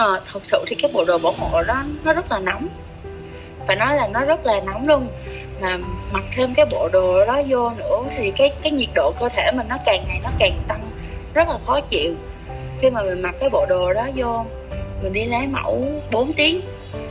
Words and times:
à, 0.00 0.20
thật 0.32 0.40
sự 0.42 0.64
thì 0.66 0.76
cái 0.76 0.90
bộ 0.94 1.04
đồ 1.04 1.18
bảo 1.18 1.32
hộ 1.32 1.62
đó 1.62 1.84
nó 2.04 2.12
rất 2.12 2.32
là 2.32 2.38
nóng. 2.38 2.68
Phải 3.66 3.76
nói 3.76 3.96
là 3.96 4.08
nó 4.08 4.24
rất 4.24 4.46
là 4.46 4.60
nóng 4.60 4.88
luôn. 4.88 5.08
Mà 5.60 5.78
mặc 6.12 6.24
thêm 6.36 6.54
cái 6.54 6.66
bộ 6.70 6.88
đồ 6.92 7.26
đó 7.26 7.42
vô 7.48 7.70
nữa 7.70 8.02
thì 8.16 8.30
cái 8.30 8.52
cái 8.62 8.72
nhiệt 8.72 8.88
độ 8.94 9.12
cơ 9.20 9.28
thể 9.28 9.52
mình 9.52 9.66
nó 9.68 9.76
càng 9.86 10.04
ngày 10.08 10.20
nó 10.22 10.30
càng 10.38 10.58
tăng 10.68 10.80
rất 11.34 11.48
là 11.48 11.58
khó 11.66 11.80
chịu. 11.80 12.14
Khi 12.80 12.90
mà 12.90 13.02
mình 13.02 13.22
mặc 13.22 13.34
cái 13.40 13.50
bộ 13.50 13.66
đồ 13.68 13.92
đó 13.92 14.08
vô 14.16 14.44
mình 15.02 15.12
đi 15.12 15.24
lấy 15.24 15.46
mẫu 15.46 15.84
4 16.12 16.32
tiếng 16.32 16.60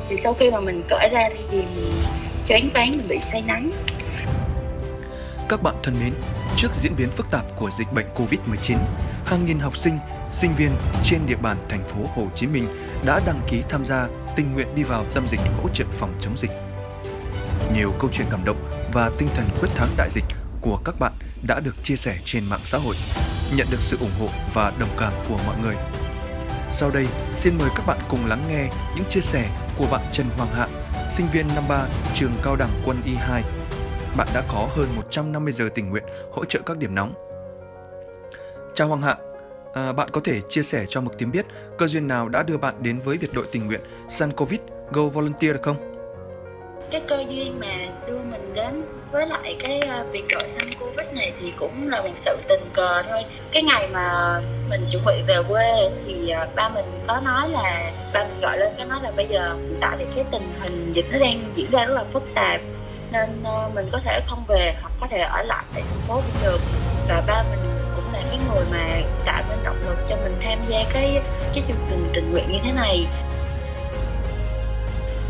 thì 0.10 0.18
sau 0.18 0.34
khi 0.34 0.52
mà 0.52 0.60
mình 0.60 0.84
cởi 0.90 1.10
ra 1.12 1.30
thì 1.30 1.58
mình 1.58 1.94
choáng 2.48 2.70
váng 2.74 2.98
mình 2.98 3.08
bị 3.08 3.20
say 3.20 3.44
nắng. 3.48 3.72
Các 5.50 5.64
bạn 5.64 5.76
thân 5.84 5.96
mến, 6.00 6.14
trước 6.58 6.70
diễn 6.74 6.96
biến 6.98 7.10
phức 7.10 7.32
tạp 7.32 7.46
của 7.56 7.70
dịch 7.78 7.94
bệnh 7.94 8.06
Covid-19, 8.16 8.78
hàng 9.26 9.46
nghìn 9.46 9.60
học 9.60 9.78
sinh, 9.78 10.00
sinh 10.32 10.54
viên 10.58 10.72
trên 11.04 11.22
địa 11.26 11.36
bàn 11.36 11.58
thành 11.70 11.84
phố 11.88 12.06
Hồ 12.16 12.28
Chí 12.36 12.48
Minh 12.48 12.68
đã 13.06 13.22
đăng 13.26 13.42
ký 13.48 13.64
tham 13.70 13.86
gia 13.86 14.08
tình 14.36 14.54
nguyện 14.54 14.68
đi 14.76 14.84
vào 14.84 15.06
tâm 15.14 15.28
dịch 15.30 15.40
hỗ 15.64 15.70
trợ 15.74 15.86
phòng 15.92 16.14
chống 16.22 16.38
dịch. 16.38 16.52
Nhiều 17.76 17.94
câu 18.00 18.10
chuyện 18.14 18.28
cảm 18.32 18.46
động 18.46 18.70
và 18.94 19.12
tinh 19.18 19.28
thần 19.36 19.46
quyết 19.60 19.70
thắng 19.76 19.90
đại 19.98 20.10
dịch 20.14 20.26
của 20.62 20.80
các 20.86 21.00
bạn 21.00 21.14
đã 21.48 21.60
được 21.60 21.76
chia 21.84 21.96
sẻ 21.96 22.18
trên 22.26 22.44
mạng 22.50 22.60
xã 22.64 22.78
hội, 22.78 22.96
nhận 23.56 23.68
được 23.72 23.82
sự 23.82 23.98
ủng 24.00 24.12
hộ 24.20 24.28
và 24.54 24.74
đồng 24.80 24.90
cảm 24.98 25.14
của 25.30 25.38
mọi 25.46 25.56
người. 25.64 25.76
Sau 26.72 26.92
đây, 26.92 27.06
xin 27.36 27.58
mời 27.60 27.70
các 27.76 27.84
bạn 27.88 27.98
cùng 28.10 28.26
lắng 28.26 28.44
nghe 28.50 28.70
những 28.96 29.06
chia 29.10 29.22
sẻ 29.22 29.50
của 29.78 29.88
bạn 29.92 30.02
Trần 30.14 30.26
Hoàng 30.38 30.54
Hạ, 30.54 30.68
sinh 31.12 31.28
viên 31.34 31.48
năm 31.56 31.64
3 31.70 31.88
trường 32.16 32.32
cao 32.44 32.56
đẳng 32.56 32.82
quân 32.86 33.02
y 33.06 33.16
2. 33.16 33.44
Bạn 34.18 34.28
đã 34.34 34.44
có 34.48 34.70
hơn 34.76 34.88
150 34.96 35.54
giờ 35.54 35.70
tình 35.76 35.90
nguyện 35.90 36.04
hỗ 36.32 36.46
trợ 36.46 36.60
các 36.66 36.78
điểm 36.78 36.96
nóng. 36.96 37.14
Chào 38.76 38.88
Hoàng 38.88 39.02
Hạ, 39.02 39.18
à, 39.74 39.92
bạn 39.92 40.10
có 40.12 40.22
thể 40.24 40.42
chia 40.50 40.64
sẻ 40.64 40.86
cho 40.90 41.02
Mực 41.02 41.18
Tím 41.18 41.32
biết 41.32 41.46
cơ 41.78 41.88
duyên 41.88 42.08
nào 42.08 42.30
đã 42.30 42.44
đưa 42.44 42.58
bạn 42.58 42.76
đến 42.84 43.00
với 43.00 43.18
biệt 43.18 43.34
đội 43.34 43.46
tình 43.52 43.68
nguyện 43.68 43.82
San 44.10 44.32
Covid 44.32 44.60
Go 44.92 45.04
Volunteer 45.04 45.54
được 45.54 45.62
không? 45.64 45.90
cái 46.92 47.02
cơ 47.08 47.24
duyên 47.30 47.60
mà 47.60 47.76
đưa 48.08 48.20
mình 48.32 48.54
đến 48.54 48.84
với 49.12 49.28
lại 49.28 49.56
cái 49.60 49.80
ờ, 49.80 50.06
việc 50.12 50.24
đội 50.30 50.48
xanh 50.48 50.70
covid 50.80 51.08
này 51.14 51.34
thì 51.40 51.54
cũng 51.60 51.90
là 51.90 52.02
một 52.02 52.10
sự 52.16 52.38
tình 52.48 52.62
cờ 52.74 53.04
thôi. 53.10 53.26
Cái 53.52 53.64
ngày 53.64 53.88
mà 53.94 54.40
mình 54.70 54.82
chuẩn 54.92 55.06
bị 55.06 55.14
về 55.28 55.36
quê 55.50 55.92
thì 56.06 56.30
à, 56.30 56.48
ba 56.56 56.70
mình 56.70 56.86
có 57.08 57.20
nói 57.20 57.50
là 57.50 57.92
ba 58.14 58.24
mình 58.24 58.42
gọi 58.42 58.58
lên 58.58 58.74
cái 58.78 58.86
nói 58.86 59.00
là 59.04 59.12
bây 59.18 59.28
giờ 59.28 59.56
tại 59.82 59.98
vì 59.98 60.06
cái 60.16 60.26
tình 60.32 60.54
hình 60.60 60.94
dịch 60.94 61.06
nó 61.12 61.20
đang 61.20 61.40
diễn 61.56 61.72
ra 61.72 61.84
rất 61.84 61.94
là 61.94 62.04
phức 62.14 62.24
tạp. 62.34 62.62
Nên 63.12 63.44
à, 63.44 63.70
mình 63.76 63.88
có 63.92 64.00
thể 64.04 64.22
không 64.28 64.44
về 64.48 64.76
hoặc 64.82 64.92
có 65.00 65.08
thể 65.08 65.20
ở 65.20 65.44
lại 65.44 65.64
tại 65.74 65.84
thành 65.90 66.02
phố 66.08 66.16
cũng 66.16 66.44
được. 66.44 66.60
Và 67.08 67.24
ba 67.28 67.44
mình 67.44 67.79
người 68.56 68.66
mà 68.72 69.02
tạo 69.26 69.44
nên 69.50 69.58
động 69.64 69.78
lực 69.88 69.98
cho 70.08 70.16
mình 70.16 70.36
tham 70.42 70.60
gia 70.68 70.84
cái 70.94 71.22
cái 71.54 71.64
chương 71.68 71.78
trình 71.90 72.10
tình 72.14 72.32
nguyện 72.32 72.52
như 72.52 72.60
thế 72.64 72.72
này. 72.72 73.06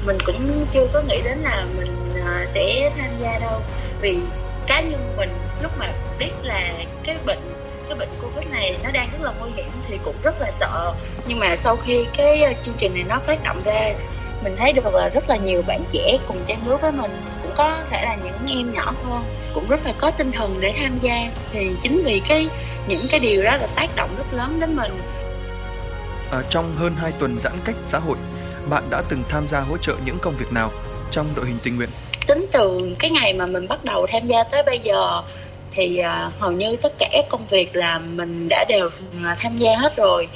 Mình 0.06 0.18
cũng 0.26 0.66
chưa 0.72 0.88
có 0.94 1.02
nghĩ 1.02 1.22
đến 1.24 1.38
là 1.38 1.66
mình 1.78 2.14
à, 2.26 2.46
sẽ 2.48 2.92
tham 2.98 3.10
gia 3.20 3.40
đâu. 3.40 3.62
Vì 4.02 4.20
cá 4.68 4.82
nhân 4.82 5.14
mình 5.18 5.30
lúc 5.62 5.72
mà 5.80 5.92
biết 6.20 6.32
là 6.42 6.74
cái 7.04 7.18
bệnh 7.26 7.40
cái 7.90 7.98
bệnh 7.98 8.10
covid 8.22 8.48
này 8.52 8.76
nó 8.84 8.92
đang 8.92 9.10
rất 9.12 9.22
là 9.22 9.34
nguy 9.40 9.52
hiểm 9.56 9.70
thì 9.88 9.98
cũng 10.04 10.16
rất 10.24 10.42
là 10.42 10.52
sợ. 10.52 10.94
Nhưng 11.28 11.40
mà 11.40 11.56
sau 11.56 11.76
khi 11.76 12.06
cái 12.18 12.56
chương 12.64 12.76
trình 12.78 12.94
này 12.94 13.04
nó 13.08 13.20
phát 13.20 13.44
động 13.44 13.62
ra, 13.66 13.94
mình 14.44 14.56
thấy 14.58 14.74
được 14.74 14.94
là 14.94 15.10
rất 15.10 15.30
là 15.30 15.36
nhiều 15.36 15.62
bạn 15.68 15.82
trẻ 15.90 16.18
cùng 16.28 16.38
trang 16.46 16.68
lứa 16.68 16.78
với 16.78 16.92
mình. 16.92 17.12
Cũng 17.42 17.52
có 17.56 17.78
thể 17.90 18.02
là 18.02 18.16
những 18.16 18.58
em 18.58 18.74
nhỏ 18.74 18.94
hơn, 19.04 19.24
cũng 19.54 19.68
rất 19.68 19.86
là 19.86 19.94
có 19.98 20.12
tinh 20.12 20.32
thần 20.32 20.56
để 20.60 20.74
tham 20.80 20.98
gia. 21.02 21.32
Thì 21.52 21.72
chính 21.82 22.04
vì 22.06 22.22
cái 22.28 22.48
những 22.88 23.08
cái 23.10 23.20
điều 23.20 23.44
đó 23.44 23.58
là 23.58 23.68
tác 23.76 23.96
động 23.96 24.10
rất 24.18 24.34
lớn 24.34 24.60
đến 24.60 24.76
mình. 24.76 24.92
À, 26.32 26.42
trong 26.50 26.76
hơn 26.76 26.96
2 26.96 27.12
tuần 27.12 27.40
giãn 27.40 27.54
cách 27.66 27.76
xã 27.88 28.00
hội, 28.00 28.18
bạn 28.70 28.90
đã 28.90 29.02
từng 29.10 29.24
tham 29.30 29.48
gia 29.48 29.60
hỗ 29.60 29.78
trợ 29.78 29.96
những 30.06 30.18
công 30.22 30.36
việc 30.36 30.52
nào 30.52 30.72
trong 31.12 31.28
đội 31.36 31.46
hình 31.46 31.58
tình 31.64 31.78
nguyện? 31.78 31.90
tính 32.30 32.46
từ 32.52 32.96
cái 33.00 33.12
ngày 33.12 33.34
mà 33.34 33.46
mình 33.46 33.68
bắt 33.68 33.84
đầu 33.84 34.08
tham 34.12 34.28
gia 34.28 34.44
tới 34.44 34.64
bây 34.64 34.80
giờ 34.80 35.22
thì 35.72 35.98
à, 35.98 36.32
hầu 36.40 36.52
như 36.52 36.76
tất 36.76 36.94
cả 37.00 37.10
các 37.12 37.26
công 37.30 37.46
việc 37.50 37.76
là 37.76 38.00
mình 38.00 38.48
đã 38.50 38.66
đều 38.70 38.90
à, 39.24 39.36
tham 39.40 39.58
gia 39.58 39.76
hết 39.76 39.96
rồi. 39.96 40.28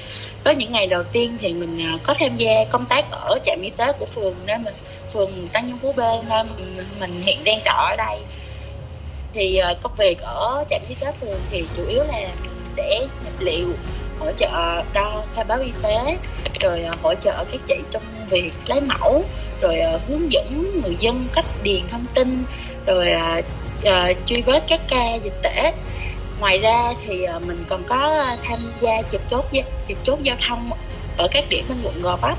Với 0.44 0.56
những 0.56 0.72
ngày 0.72 0.88
đầu 0.88 1.04
tiên 1.04 1.38
thì 1.42 1.54
mình 1.54 1.98
có 2.04 2.16
tham 2.20 2.30
gia 2.38 2.52
công 2.72 2.86
tác 2.86 3.12
ở 3.12 3.40
trạm 3.46 3.62
y 3.62 3.70
tế 3.70 3.92
của 4.00 4.06
phường 4.06 4.34
nơi 4.46 4.58
mình 4.58 4.74
phường 5.14 5.32
Tăng 5.54 5.68
Nhân 5.68 5.78
Phú 5.82 5.94
B 5.98 6.00
nơi 6.00 6.44
mình, 6.58 6.86
mình 7.00 7.22
hiện 7.22 7.40
đang 7.44 7.60
trọ 7.66 7.72
ở 7.72 7.96
đây 7.96 8.20
thì 9.34 9.58
ờ, 9.58 9.76
công 9.82 9.92
việc 9.98 10.22
ở 10.22 10.64
trạm 10.70 10.82
y 10.90 10.96
tế 10.96 11.12
phường 11.12 11.40
thì 11.52 11.66
chủ 11.78 11.84
yếu 11.88 12.04
là 12.04 12.20
mình 12.42 12.66
sẽ 12.78 13.00
nhập 13.00 13.34
liệu 13.40 13.68
hỗ 14.20 14.32
trợ 14.32 14.82
đo 14.94 15.24
khai 15.36 15.44
báo 15.44 15.60
y 15.60 15.72
tế 15.82 16.18
rồi 16.62 16.84
ờ, 16.84 16.92
hỗ 17.02 17.14
trợ 17.16 17.46
các 17.52 17.62
chị 17.68 17.76
trong 17.92 18.04
việc 18.30 18.52
lấy 18.68 18.82
mẫu 18.82 19.24
rồi 19.62 19.80
ờ, 19.80 20.00
hướng 20.08 20.32
dẫn 20.32 20.82
người 20.84 20.96
dân 21.00 21.28
cách 21.34 21.46
điền 21.64 21.82
thông 21.92 22.06
tin 22.14 22.44
rồi 22.86 23.08
uh, 23.82 24.18
truy 24.26 24.42
vết 24.42 24.64
các 24.68 24.82
ca 24.88 25.16
dịch 25.16 25.42
tễ. 25.42 25.74
Ngoài 26.40 26.58
ra 26.58 26.94
thì 27.06 27.28
mình 27.48 27.64
còn 27.68 27.84
có 27.84 28.26
tham 28.44 28.74
gia 28.82 29.02
trực 29.12 29.22
chốt 29.30 29.46
trực 29.88 29.98
chốt 30.04 30.20
giao 30.22 30.36
thông 30.48 30.72
ở 31.18 31.28
các 31.32 31.46
điểm 31.50 31.66
bên 31.70 31.78
quận 31.84 32.02
Gò 32.02 32.16
Vấp 32.16 32.38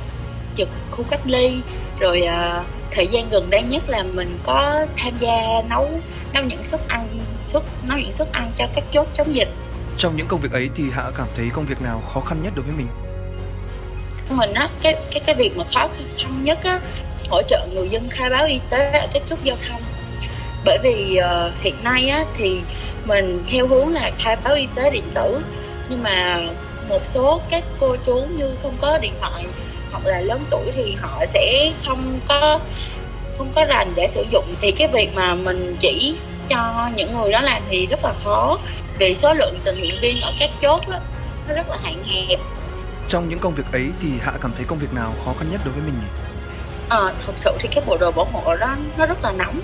trực 0.55 0.69
khu 0.91 1.05
cách 1.11 1.21
ly 1.25 1.61
rồi 2.01 2.23
uh, 2.27 2.67
thời 2.91 3.07
gian 3.07 3.29
gần 3.31 3.51
đây 3.51 3.63
nhất 3.63 3.83
là 3.89 4.03
mình 4.03 4.39
có 4.43 4.87
tham 4.97 5.17
gia 5.17 5.63
nấu 5.69 5.91
nấu 6.33 6.45
những 6.45 6.65
suất 6.65 6.89
ăn 6.89 7.09
suất 7.47 7.63
nấu 7.89 7.99
những 7.99 8.13
suất 8.13 8.33
ăn 8.33 8.53
cho 8.57 8.67
các 8.75 8.85
chốt 8.91 9.07
chống 9.15 9.35
dịch 9.35 9.49
Trong 9.99 10.17
những 10.17 10.27
công 10.27 10.41
việc 10.41 10.53
ấy 10.53 10.71
thì 10.75 10.85
Hạ 10.93 11.03
cảm 11.17 11.27
thấy 11.37 11.51
công 11.53 11.65
việc 11.65 11.83
nào 11.83 12.03
khó 12.15 12.21
khăn 12.21 12.43
nhất 12.43 12.53
đối 12.57 12.65
với 12.65 12.75
mình? 12.77 12.87
mình 14.31 14.53
á 14.53 14.69
cái 14.83 14.97
cái 15.11 15.21
cái 15.27 15.35
việc 15.35 15.57
mà 15.57 15.65
khó 15.75 15.89
khăn 16.19 16.45
nhất 16.45 16.59
á 16.65 16.81
hỗ 17.31 17.43
trợ 17.43 17.67
người 17.75 17.89
dân 17.89 18.09
khai 18.11 18.31
báo 18.31 18.47
y 18.47 18.61
tế 18.71 18.91
ở 18.91 19.07
các 19.13 19.23
chốt 19.27 19.39
giao 19.43 19.57
thông 19.69 19.81
bởi 20.65 20.79
vì 20.83 21.17
ờ, 21.17 21.53
hiện 21.61 21.75
nay 21.83 22.09
á 22.09 22.25
thì 22.37 22.61
mình 23.05 23.45
theo 23.51 23.67
hướng 23.67 23.89
là 23.89 24.11
khai 24.19 24.37
báo 24.45 24.55
y 24.55 24.67
tế 24.75 24.91
điện 24.91 25.05
tử 25.15 25.41
nhưng 25.89 26.03
mà 26.03 26.41
một 26.89 27.05
số 27.05 27.41
các 27.51 27.65
cô 27.79 27.97
chú 28.07 28.15
như 28.37 28.57
không 28.63 28.75
có 28.81 28.99
điện 28.99 29.13
thoại 29.21 29.45
hoặc 29.95 30.07
là 30.07 30.21
lớn 30.21 30.45
tuổi 30.51 30.71
thì 30.73 30.97
họ 31.01 31.27
sẽ 31.27 31.73
không 31.87 32.21
có 32.29 32.61
không 33.39 33.53
có 33.55 33.65
rành 33.65 33.93
để 33.95 34.07
sử 34.09 34.25
dụng. 34.31 34.45
Thì 34.61 34.71
cái 34.71 34.89
việc 34.89 35.15
mà 35.15 35.35
mình 35.35 35.77
chỉ 35.79 36.17
cho 36.49 36.91
những 36.97 37.17
người 37.19 37.33
đó 37.33 37.41
làm 37.41 37.63
thì 37.69 37.87
rất 37.87 38.05
là 38.05 38.13
khó. 38.25 38.59
Vì 38.99 39.15
số 39.15 39.35
lượng 39.35 39.59
tình 39.65 39.79
nguyện 39.79 39.95
viên 40.01 40.21
ở 40.21 40.33
các 40.41 40.51
chốt 40.63 40.81
á, 40.91 41.01
nó 41.49 41.55
rất 41.55 41.71
là 41.71 41.77
hạn 41.83 42.05
hẹp. 42.05 42.39
Trong 43.09 43.29
những 43.29 43.39
công 43.39 43.55
việc 43.55 43.65
ấy 43.73 43.87
thì 44.03 44.09
Hạ 44.23 44.33
cảm 44.41 44.53
thấy 44.57 44.65
công 44.69 44.79
việc 44.79 44.93
nào 44.93 45.13
khó 45.25 45.33
khăn 45.39 45.49
nhất 45.53 45.61
đối 45.65 45.75
với 45.75 45.83
mình 45.83 45.95
nhỉ? 46.01 46.09
Ờ, 46.89 47.15
thật 47.27 47.33
sự 47.37 47.51
thì 47.59 47.69
cái 47.73 47.85
bộ 47.87 47.97
đồ 47.97 48.11
bảo 48.11 48.25
hộ 48.33 48.57
đó 48.57 48.77
nó 48.97 49.07
rất 49.07 49.25
là 49.25 49.33
nóng. 49.33 49.61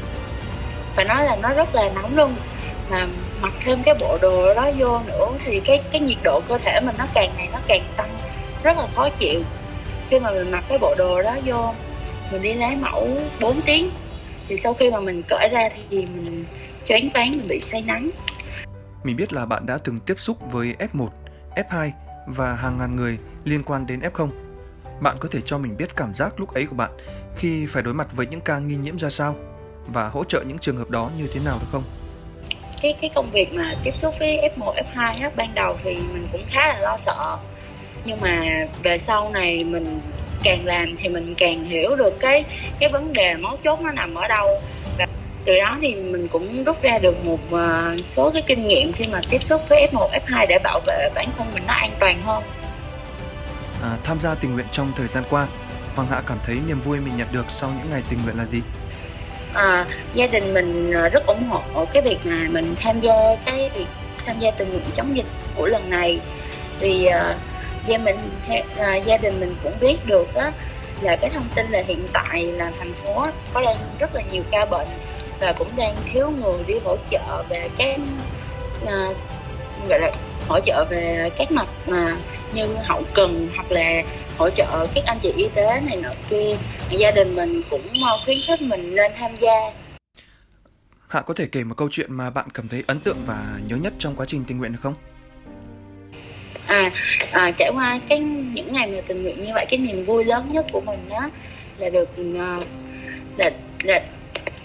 Phải 0.95 1.05
nói 1.05 1.25
là 1.25 1.37
nó 1.37 1.49
rất 1.53 1.75
là 1.75 1.91
nóng 1.95 2.17
luôn. 2.17 2.35
Mà 2.91 3.07
mặc 3.41 3.53
thêm 3.65 3.83
cái 3.83 3.95
bộ 4.01 4.19
đồ 4.21 4.55
đó 4.55 4.71
vô 4.79 5.01
nữa 5.07 5.29
thì 5.45 5.61
cái 5.61 5.81
cái 5.93 6.01
nhiệt 6.01 6.19
độ 6.23 6.41
cơ 6.49 6.59
thể 6.59 6.81
mình 6.81 6.95
nó 6.99 7.05
càng 7.15 7.33
ngày 7.37 7.49
nó 7.53 7.59
càng 7.67 7.83
tăng 7.97 8.11
rất 8.63 8.77
là 8.79 8.87
khó 8.97 9.09
chịu 9.19 9.43
khi 10.11 10.21
mà 10.21 10.31
mình 10.31 10.51
mặc 10.51 10.65
cái 10.69 10.79
bộ 10.79 10.95
đồ 10.99 11.23
đó 11.23 11.37
vô 11.45 11.75
mình 12.33 12.43
đi 12.43 12.55
lấy 12.55 12.77
mẫu 12.77 13.09
4 13.41 13.61
tiếng 13.61 13.91
thì 14.49 14.57
sau 14.57 14.75
khi 14.75 14.91
mà 14.91 15.01
mình 15.01 15.23
cởi 15.29 15.49
ra 15.49 15.69
thì 15.75 16.07
mình 16.07 16.45
choáng 16.87 17.09
váng 17.15 17.31
mình 17.31 17.49
bị 17.49 17.61
say 17.61 17.83
nắng 17.87 18.11
Mình 19.05 19.17
biết 19.17 19.33
là 19.33 19.47
bạn 19.47 19.67
đã 19.67 19.79
từng 19.85 20.01
tiếp 20.01 20.21
xúc 20.21 20.39
với 20.51 20.75
F1, 20.79 21.09
F2 21.57 21.91
và 22.27 22.55
hàng 22.55 22.79
ngàn 22.79 22.97
người 22.97 23.19
liên 23.45 23.63
quan 23.63 23.87
đến 23.87 24.01
F0. 24.01 24.29
Bạn 25.01 25.17
có 25.21 25.29
thể 25.33 25.41
cho 25.41 25.59
mình 25.59 25.77
biết 25.77 25.97
cảm 25.97 26.15
giác 26.15 26.41
lúc 26.41 26.55
ấy 26.55 26.67
của 26.67 26.77
bạn 26.77 26.91
khi 27.37 27.67
phải 27.67 27.83
đối 27.83 27.95
mặt 27.95 28.09
với 28.13 28.27
những 28.27 28.41
ca 28.41 28.59
nghi 28.59 28.77
nhiễm 28.77 28.99
ra 28.99 29.11
sao 29.11 29.37
và 29.87 30.09
hỗ 30.09 30.25
trợ 30.25 30.43
những 30.47 30.59
trường 30.59 30.77
hợp 30.77 30.91
đó 30.91 31.11
như 31.19 31.29
thế 31.35 31.41
nào 31.45 31.59
được 31.61 31.67
không? 31.73 31.83
cái 32.83 32.95
cái 33.01 33.11
công 33.15 33.31
việc 33.31 33.53
mà 33.53 33.75
tiếp 33.85 33.95
xúc 33.95 34.15
với 34.19 34.51
F1, 34.57 34.75
F2 34.75 35.15
á, 35.23 35.31
ban 35.37 35.55
đầu 35.55 35.77
thì 35.83 35.95
mình 35.95 36.29
cũng 36.33 36.41
khá 36.47 36.69
là 36.69 36.79
lo 36.79 36.97
sợ 36.97 37.39
nhưng 38.05 38.21
mà 38.21 38.67
về 38.83 38.99
sau 38.99 39.31
này 39.31 39.65
mình 39.65 40.01
càng 40.43 40.67
làm 40.67 40.97
thì 40.97 41.09
mình 41.09 41.35
càng 41.39 41.65
hiểu 41.65 41.97
được 41.97 42.21
cái 42.21 42.45
cái 42.79 42.89
vấn 42.89 43.13
đề 43.13 43.37
mấu 43.37 43.57
chốt 43.65 43.81
nó 43.81 43.91
nằm 43.91 44.15
ở 44.15 44.29
đâu. 44.29 44.49
Và 44.99 45.07
từ 45.45 45.59
đó 45.59 45.79
thì 45.81 45.95
mình 45.95 46.29
cũng 46.29 46.65
rút 46.65 46.83
ra 46.83 46.99
được 46.99 47.27
một 47.27 47.39
ờ, 47.51 47.97
số 48.05 48.31
cái 48.31 48.43
kinh 48.47 48.69
nghiệm 48.69 48.93
khi 48.93 49.05
mà 49.13 49.21
tiếp 49.31 49.43
xúc 49.43 49.63
với 49.69 49.89
F1, 49.93 50.09
F2 50.11 50.47
để 50.49 50.59
bảo 50.65 50.81
vệ 50.87 51.11
bản 51.15 51.29
thân 51.39 51.47
mình 51.55 51.63
nó 51.67 51.75
an 51.75 51.91
toàn 51.99 52.23
hơn. 52.23 52.43
À, 53.83 53.97
tham 54.05 54.21
gia 54.21 54.35
tình 54.35 54.55
nguyện 54.55 54.67
trong 54.73 54.93
thời 54.97 55.09
gian 55.09 55.25
qua, 55.31 55.47
Hoàng 55.95 56.09
Hạ 56.11 56.23
cảm 56.27 56.39
thấy 56.47 56.57
niềm 56.67 56.81
vui 56.81 57.01
mình 57.01 57.17
nhận 57.17 57.29
được 57.33 57.45
sau 57.49 57.71
những 57.79 57.91
ngày 57.91 58.03
tình 58.11 58.19
nguyện 58.25 58.39
là 58.39 58.45
gì? 58.45 58.61
à, 59.55 59.87
gia 60.15 60.27
đình 60.27 60.55
mình 60.55 60.93
ờ, 60.93 61.09
rất 61.09 61.27
ủng 61.27 61.49
hộ 61.49 61.85
cái 61.93 62.03
việc 62.03 62.19
mà 62.25 62.49
mình 62.51 62.75
tham 62.81 62.99
gia 63.01 63.15
cái 63.45 63.71
việc 63.75 63.87
tham 64.27 64.39
gia 64.39 64.51
tình 64.51 64.71
nguyện 64.71 64.85
chống 64.95 65.17
dịch 65.17 65.27
của 65.55 65.67
lần 65.67 65.91
này. 65.91 66.21
Vì 66.81 67.05
ờ, 67.05 67.35
gia 67.87 67.99
mình 67.99 68.17
à, 68.79 68.97
gia 68.97 69.17
đình 69.17 69.41
mình 69.41 69.55
cũng 69.63 69.73
biết 69.81 69.97
được 70.07 70.35
á 70.35 70.53
là 71.01 71.17
cái 71.17 71.31
thông 71.31 71.49
tin 71.55 71.67
là 71.71 71.83
hiện 71.87 72.07
tại 72.13 72.45
là 72.45 72.73
thành 72.79 72.93
phố 72.93 73.27
có 73.55 73.61
đang 73.61 73.77
rất 73.99 74.15
là 74.15 74.23
nhiều 74.33 74.43
ca 74.51 74.65
bệnh 74.65 74.89
và 75.41 75.53
cũng 75.53 75.69
đang 75.77 75.97
thiếu 76.13 76.31
người 76.31 76.65
đi 76.67 76.75
hỗ 76.85 76.97
trợ 77.11 77.45
về 77.49 77.69
cái 77.79 77.99
à, 78.87 79.09
gọi 79.89 80.01
là 80.01 80.11
hỗ 80.49 80.61
trợ 80.61 80.85
về 80.91 81.31
các 81.39 81.53
mặt 81.53 81.69
mà 81.87 82.17
như 82.55 82.67
hậu 82.85 83.03
cần 83.15 83.49
hoặc 83.55 83.73
là 83.73 84.03
hỗ 84.39 84.51
trợ 84.51 84.87
các 84.95 85.05
anh 85.07 85.19
chị 85.21 85.33
y 85.37 85.49
tế 85.55 85.81
này 85.87 85.97
nọ 86.03 86.11
kia 86.31 86.57
gia 86.91 87.11
đình 87.11 87.37
mình 87.37 87.63
cũng 87.71 87.87
à, 88.07 88.11
khuyến 88.25 88.39
khích 88.47 88.63
mình 88.63 88.95
nên 88.95 89.13
tham 89.17 89.31
gia 89.37 89.73
Hạ 91.09 91.21
có 91.21 91.35
thể 91.35 91.47
kể 91.47 91.65
một 91.65 91.75
câu 91.77 91.89
chuyện 91.91 92.13
mà 92.13 92.31
bạn 92.31 92.49
cảm 92.55 92.69
thấy 92.69 92.85
ấn 92.87 93.01
tượng 93.01 93.17
và 93.27 93.59
nhớ 93.67 93.77
nhất 93.77 93.93
trong 93.99 94.17
quá 94.17 94.27
trình 94.29 94.45
tình 94.49 94.59
nguyện 94.59 94.73
được 94.73 94.79
không? 94.83 94.95
À, 96.71 96.91
à 97.31 97.51
trải 97.57 97.71
qua 97.75 98.01
cái 98.09 98.19
những 98.21 98.73
ngày 98.73 98.87
mà 98.87 99.01
tình 99.07 99.23
nguyện 99.23 99.43
như 99.43 99.51
vậy 99.55 99.67
cái 99.69 99.79
niềm 99.79 100.05
vui 100.05 100.25
lớn 100.25 100.49
nhất 100.49 100.67
của 100.73 100.81
mình 100.81 101.09
đó 101.09 101.31
là 101.77 101.89
được 101.91 102.09
à, 102.39 102.59
là, 103.37 103.51
là 103.83 104.01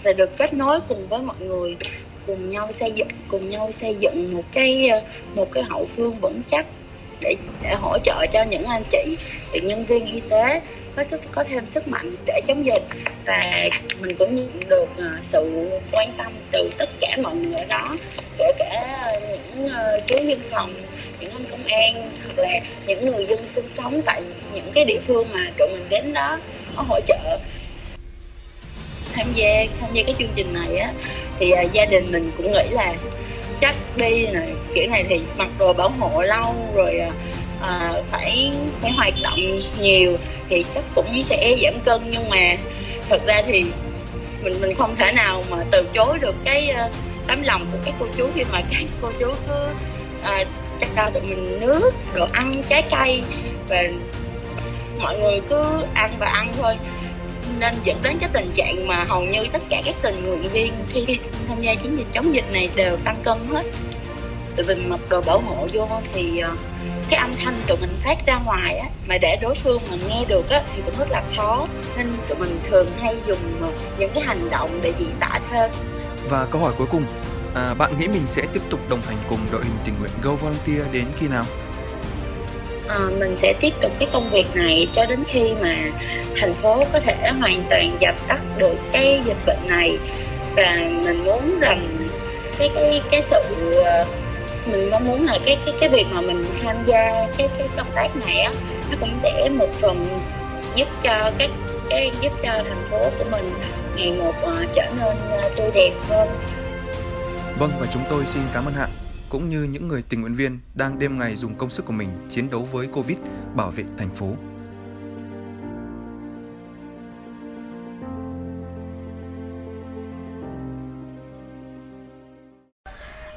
là 0.02 0.12
được 0.12 0.36
kết 0.36 0.54
nối 0.54 0.80
cùng 0.88 1.08
với 1.08 1.22
mọi 1.22 1.36
người 1.40 1.76
cùng 2.26 2.50
nhau 2.50 2.72
xây 2.72 2.92
dựng 2.92 3.08
cùng 3.28 3.48
nhau 3.48 3.72
xây 3.72 3.94
dựng 3.94 4.32
một 4.32 4.44
cái 4.52 4.88
à, 4.88 5.00
một 5.34 5.52
cái 5.52 5.62
hậu 5.62 5.86
phương 5.96 6.20
vững 6.20 6.42
chắc 6.46 6.66
để 7.20 7.36
để 7.62 7.74
hỗ 7.80 7.98
trợ 7.98 8.26
cho 8.30 8.42
những 8.50 8.64
anh 8.64 8.82
chị 8.90 9.16
nhân 9.62 9.84
viên 9.84 10.06
y 10.06 10.20
tế 10.30 10.60
có 10.96 11.02
sức 11.02 11.20
có 11.30 11.44
thêm 11.44 11.66
sức 11.66 11.88
mạnh 11.88 12.16
để 12.26 12.40
chống 12.46 12.64
dịch. 12.64 12.82
Và 13.26 13.42
mình 14.00 14.14
cũng 14.18 14.34
nhận 14.34 14.68
được 14.68 14.96
à, 14.98 15.18
sự 15.22 15.68
quan 15.92 16.12
tâm 16.18 16.32
từ 16.52 16.70
tất 16.78 16.90
cả 17.00 17.16
mọi 17.22 17.34
người 17.34 17.54
ở 17.58 17.64
đó 17.68 17.98
kể 18.38 18.52
cả 18.58 19.12
những 19.28 19.68
ờ, 19.68 20.00
chú 20.06 20.16
dân 20.28 20.40
phòng 20.50 20.74
những 21.20 21.30
anh 21.30 21.44
công 21.50 21.64
an 21.64 22.10
hoặc 22.24 22.42
là 22.42 22.60
những 22.86 23.06
người 23.06 23.26
dân 23.26 23.48
sinh 23.48 23.68
sống 23.68 24.00
tại 24.06 24.22
những 24.54 24.72
cái 24.74 24.84
địa 24.84 24.98
phương 25.06 25.26
mà 25.32 25.40
tụi 25.58 25.68
mình 25.68 25.86
đến 25.88 26.12
đó 26.12 26.38
có 26.76 26.82
hỗ 26.82 27.00
trợ. 27.06 27.38
Tham 29.12 29.26
gia 29.34 29.64
tham 29.80 29.90
gia 29.92 30.02
cái 30.02 30.14
chương 30.18 30.32
trình 30.34 30.52
này 30.52 30.76
á 30.76 30.92
thì 31.38 31.50
ờ, 31.50 31.62
gia 31.72 31.84
đình 31.84 32.12
mình 32.12 32.30
cũng 32.36 32.52
nghĩ 32.52 32.68
là 32.70 32.94
chắc 33.60 33.76
đi 33.96 34.26
này 34.26 34.48
kiểu 34.74 34.86
này 34.90 35.04
thì 35.08 35.20
mặc 35.36 35.48
đồ 35.58 35.72
bảo 35.72 35.88
hộ 35.88 36.22
lâu 36.22 36.54
rồi 36.74 37.00
à, 37.60 37.92
phải 38.10 38.52
phải 38.82 38.90
hoạt 38.90 39.14
động 39.22 39.40
nhiều 39.80 40.16
thì 40.48 40.64
chắc 40.74 40.84
cũng 40.94 41.22
sẽ 41.24 41.56
giảm 41.62 41.80
cân 41.84 42.00
nhưng 42.10 42.28
mà 42.28 42.56
thật 43.08 43.26
ra 43.26 43.42
thì 43.46 43.64
mình 44.42 44.60
mình 44.60 44.74
không 44.74 44.96
thể 44.96 45.12
nào 45.12 45.42
mà 45.50 45.56
từ 45.70 45.86
chối 45.94 46.18
được 46.18 46.34
cái 46.44 46.74
uh, 46.86 46.92
tấm 47.26 47.42
lòng 47.42 47.66
của 47.72 47.78
các 47.84 47.94
cô 48.00 48.06
chú 48.16 48.28
khi 48.34 48.44
mà 48.52 48.62
các 48.70 48.82
cô 49.02 49.12
chú 49.20 49.26
cứ 49.48 49.66
uh, 50.20 50.48
cho 50.96 51.10
tụi 51.10 51.22
mình 51.22 51.60
nước 51.60 51.90
đồ 52.14 52.26
ăn 52.32 52.52
trái 52.66 52.82
cây 52.90 53.22
và 53.68 53.82
mọi 55.02 55.18
người 55.18 55.40
cứ 55.48 55.62
ăn 55.94 56.10
và 56.18 56.26
ăn 56.26 56.52
thôi. 56.62 56.76
Nên 57.58 57.74
dẫn 57.84 57.96
đến 58.02 58.18
cái 58.20 58.30
tình 58.32 58.50
trạng 58.54 58.86
mà 58.86 59.04
hầu 59.04 59.22
như 59.22 59.46
tất 59.52 59.62
cả 59.70 59.82
các 59.84 59.94
tình 60.02 60.22
nguyện 60.24 60.52
viên 60.52 60.72
khi 60.92 61.18
tham 61.48 61.60
gia 61.60 61.74
chiến 61.74 61.98
dịch 61.98 62.06
chống 62.12 62.34
dịch 62.34 62.52
này 62.52 62.70
đều 62.74 62.96
tăng 62.96 63.16
cân 63.22 63.38
hết. 63.48 63.66
Tụi 64.56 64.66
mình 64.66 64.88
mặc 64.88 65.00
đồ 65.08 65.20
bảo 65.20 65.38
hộ 65.38 65.68
vô 65.72 65.88
thì 66.12 66.38
ờ, 66.38 66.50
cái 67.10 67.20
âm 67.20 67.34
thanh 67.44 67.54
tụi 67.66 67.76
mình 67.80 67.90
phát 68.04 68.26
ra 68.26 68.40
ngoài 68.44 68.78
á 68.78 68.88
mà 69.06 69.18
để 69.18 69.38
đối 69.42 69.54
phương 69.54 69.82
mà 69.90 69.96
nghe 70.08 70.24
được 70.28 70.50
á 70.50 70.62
thì 70.76 70.82
cũng 70.84 70.94
rất 70.98 71.10
là 71.10 71.22
khó. 71.36 71.66
Nên 71.96 72.12
tụi 72.28 72.38
mình 72.38 72.58
thường 72.70 72.86
hay 73.00 73.16
dùng 73.26 73.38
ờ, 73.60 73.68
những 73.98 74.10
cái 74.14 74.22
hành 74.22 74.50
động 74.50 74.70
để 74.82 74.92
diễn 74.98 75.10
tả 75.20 75.40
thêm 75.50 75.70
và 76.28 76.46
câu 76.50 76.60
hỏi 76.60 76.72
cuối 76.78 76.86
cùng 76.90 77.04
à, 77.54 77.74
bạn 77.74 77.98
nghĩ 77.98 78.08
mình 78.08 78.26
sẽ 78.26 78.42
tiếp 78.52 78.62
tục 78.70 78.80
đồng 78.88 79.02
hành 79.02 79.16
cùng 79.28 79.38
đội 79.52 79.62
hình 79.64 79.76
tình 79.84 79.94
nguyện 80.00 80.10
Go 80.22 80.32
Volunteer 80.32 80.92
đến 80.92 81.04
khi 81.20 81.28
nào? 81.28 81.44
À, 82.88 82.98
mình 83.18 83.36
sẽ 83.36 83.54
tiếp 83.60 83.72
tục 83.82 83.92
cái 83.98 84.08
công 84.12 84.30
việc 84.30 84.46
này 84.54 84.88
cho 84.92 85.06
đến 85.06 85.22
khi 85.26 85.54
mà 85.62 85.76
thành 86.40 86.54
phố 86.54 86.84
có 86.92 87.00
thể 87.00 87.30
hoàn 87.40 87.62
toàn 87.70 87.96
dập 88.00 88.14
tắt 88.28 88.40
được 88.58 88.76
cái 88.92 89.22
dịch 89.24 89.36
bệnh 89.46 89.68
này 89.68 89.98
và 90.56 90.76
mình 91.04 91.24
muốn 91.24 91.60
rằng 91.60 92.08
cái 92.58 92.70
cái 92.74 93.02
cái 93.10 93.22
sự 93.22 93.72
à, 93.84 94.04
mình 94.66 94.90
mong 94.90 95.06
muốn 95.06 95.26
là 95.26 95.38
cái 95.44 95.58
cái 95.64 95.74
cái 95.80 95.88
việc 95.88 96.06
mà 96.12 96.20
mình 96.20 96.44
tham 96.62 96.76
gia 96.86 97.26
cái 97.36 97.48
cái 97.58 97.68
công 97.76 97.90
tác 97.94 98.16
này 98.16 98.40
á 98.40 98.52
nó 98.90 98.96
cũng 99.00 99.18
sẽ 99.22 99.48
một 99.48 99.68
phần 99.80 100.18
giúp 100.74 100.88
cho 101.02 101.30
các 101.38 101.50
cái 101.90 102.10
giúp 102.22 102.32
cho 102.42 102.50
thành 102.68 102.84
phố 102.90 103.10
của 103.18 103.24
mình 103.30 103.50
ngày 103.96 104.12
một 104.18 104.34
uh, 104.42 104.72
trở 104.72 104.90
nên 104.98 105.16
uh, 105.38 105.56
tươi 105.56 105.70
đẹp 105.74 105.92
hơn. 106.08 106.28
Vâng 107.58 107.70
và 107.80 107.86
chúng 107.90 108.02
tôi 108.10 108.26
xin 108.26 108.42
cảm 108.52 108.64
ơn 108.64 108.74
Hạ 108.74 108.88
cũng 109.28 109.48
như 109.48 109.62
những 109.62 109.88
người 109.88 110.02
tình 110.08 110.20
nguyện 110.20 110.34
viên 110.34 110.58
đang 110.74 110.98
đêm 110.98 111.18
ngày 111.18 111.36
dùng 111.36 111.54
công 111.54 111.70
sức 111.70 111.86
của 111.86 111.92
mình 111.92 112.08
chiến 112.28 112.50
đấu 112.50 112.68
với 112.72 112.86
Covid 112.86 113.18
bảo 113.54 113.70
vệ 113.70 113.84
thành 113.98 114.10
phố. 114.10 114.26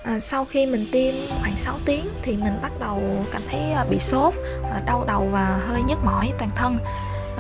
à, 0.09 0.19
sau 0.19 0.45
khi 0.45 0.65
mình 0.65 0.85
tiêm 0.91 1.13
khoảng 1.41 1.57
6 1.57 1.79
tiếng 1.85 2.05
thì 2.21 2.37
mình 2.37 2.53
bắt 2.61 2.71
đầu 2.79 3.25
cảm 3.31 3.41
thấy 3.51 3.71
à, 3.71 3.85
bị 3.89 3.99
sốt 3.99 4.33
đau 4.85 5.05
đầu 5.07 5.29
và 5.31 5.61
hơi 5.67 5.81
nhức 5.87 5.97
mỏi 6.03 6.31
toàn 6.37 6.51
thân 6.55 6.77